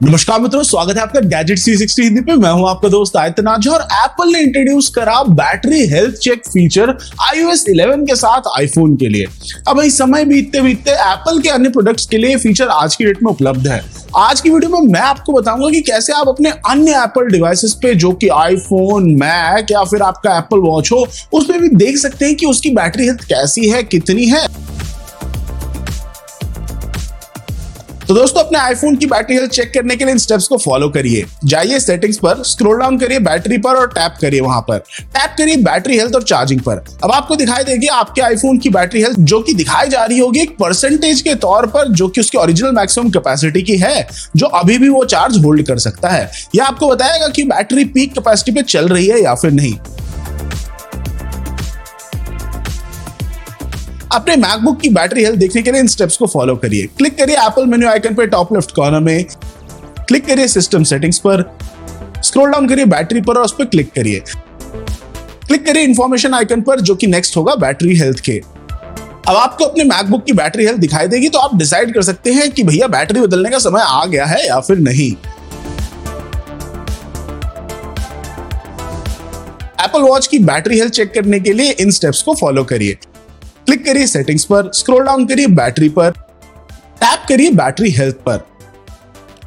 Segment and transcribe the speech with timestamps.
[0.00, 3.66] नमस्कार मित्रों, स्वागत है आपका गैजेट सी सिक्सटी हिंदी पे। मैं हूँ आपका दोस्त आयतनाज
[3.68, 6.92] और एप्पल ने इंट्रोड्यूस करा battery health check feature
[7.26, 9.26] iOS 11 के साथ आईफोन के लिए।
[9.68, 13.22] अब भाई समय बीतते बीतते एप्पल के अन्य प्रोडक्ट्स के लिए फीचर आज की डेट
[13.22, 13.82] में उपलब्ध है।
[14.16, 17.94] आज की वीडियो में मैं आपको बताऊँगा कि कैसे आप अपने अन्य एप्पल डिवाइसेस पे,
[17.94, 22.36] जो कि आईफोन मैक या फिर आपका एप्पल वॉच हो, उसमें भी देख सकते हैं
[22.36, 24.46] कि उसकी बैटरी हेल्थ कैसी है, कितनी है।
[28.10, 30.88] तो दोस्तों, अपने आईफोन की बैटरी हेल्थ चेक करने के लिए इन स्टेप्स को फॉलो
[30.90, 35.34] करिए। जाइए सेटिंग्स पर स्क्रॉल डाउन करिए बैटरी पर और टैप करिए वहाँ पर। टैप
[35.38, 39.18] करिए बैटरी हेल्थ और चार्जिंग पर। अब आपको दिखाई देगी आपके आईफोन की बैटरी हेल्थ
[39.20, 42.72] जो कि दिखाई जा रही होगी एक परसेंटेज के तौर पर जो कि उसकी ओरिजिनल
[42.72, 46.88] मैक्सिमम कैपेसिटी की है, जो अभी भी वो चार्ज होल्ड कर सकता है। यह आपको
[46.88, 49.74] बताएगा कि बैटरी पीक कैपेसिटी पे चल रही है या फिर नहीं।
[54.12, 57.36] अपने मैकबुक की बैटरी हेल्थ देखने के लिए इन स्टेप्स को फॉलो करिए। क्लिक करिए
[57.38, 59.24] एप्पल मेन्यू आइकन पर टॉप लेफ़्ट कॉर्नर में।
[59.98, 61.42] क्लिक करिए सिस्टम सेटिंग्स पर।
[62.24, 64.22] स्क्रॉल डाउन करिए बैटरी पर और उस पर क्लिक करिए।
[65.46, 68.40] क्लिक करिए इंफॉर्मेशन आइकन पर जो कि नेक्स्ट होगा बैटरी हेल्थ के।
[69.28, 72.50] अब आपको अपने मैकबुक की बैटरी हेल्थ दिखाई देगी तो आप डिसाइड कर सकते हैं
[72.50, 75.10] कि भैया बैटरी बदलने का समय आ गया है या फिर नहीं।
[79.84, 82.98] एप्पल वॉच की बैटरी हेल्थ चेक करने के लिए इन स्टेप्स को फॉलो करिए।
[83.70, 86.10] क्लिक करिए सेटिंग्स पर, स्क्रॉल डाउन करिए बैटरी पर,
[86.96, 88.48] टैप करिए बैटरी हेल्थ पर।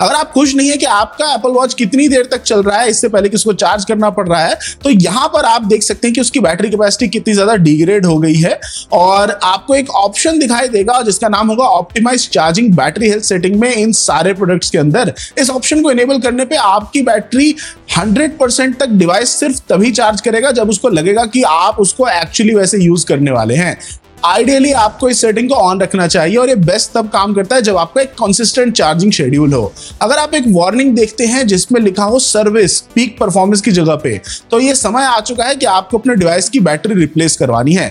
[0.00, 2.88] अगर आप खुश नहीं है कि आपका एप्पल वॉच कितनी देर तक चल रहा है,
[2.90, 6.06] इससे पहले कि उसको चार्ज करना पड़ रहा है तो यहाँ पर आप देख सकते
[6.06, 8.58] हैं कि उसकी बैटरी कैपेसिटी कितनी ज़्यादा डिग्रेड हो गई है
[8.92, 13.70] और आपको एक ऑप्शन दिखाई देगा जिसका नाम होगा optimise charging battery health setting में
[13.72, 17.54] इन सारे प्रोडक्ट्स के अंदर। इस ऑप्शन को इनेबल करने पे आपकी बैटरी
[17.90, 22.84] 100% तक डिवाइस सिर्फ़ तभी चार्ज करेगा जब उसको लगेगा कि आप उसको एक्चुअली वैसे
[22.84, 23.76] यूज़ करने वाले हैं।
[24.24, 27.62] आइडियली आपको इस सेटिंग को ऑन रखना चाहिए और ये बेस्ट तब काम करता है
[27.62, 32.04] जब आपका एक कंसिस्टेंट चार्जिंग शेड्यूल हो। अगर आप एक वार्निंग देखते हैं जिसमें लिखा
[32.04, 35.98] हो सर्विस पीक परफॉर्मेंस की जगह पे तो ये समय आ चुका है कि आपको
[35.98, 37.88] अपने डिवाइस की बैटरी रिप्लेस करवानी है।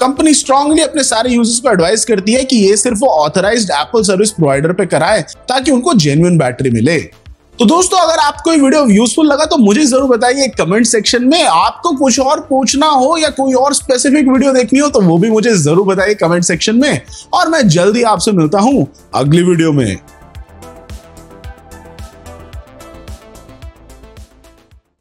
[0.00, 4.02] कंपनी स्ट्रांगली अपने सारे यूज़र्स को एडवाइस करती है कि ये सिर्फ़ वो ऑथराइज्ड एप्पल
[4.02, 6.98] सर्विस प्रोवाइडर पे कराए ताकि उनको जेन्युइन बैटरी मिले।
[7.62, 11.42] तो दोस्तों, अगर आपको ये वीडियो यूजफुल लगा तो मुझे ज़रूर बताइए कमेंट सेक्शन में।
[11.42, 15.30] आपको कुछ और पूछना हो या कोई और स्पेसिफिक वीडियो देखनी हो तो वो भी
[15.30, 17.00] मुझे ज़रूर बताइए कमेंट सेक्शन में।
[17.32, 19.98] और मैं जल्दी आपसे मिलता हूँ अगली वीडियो में।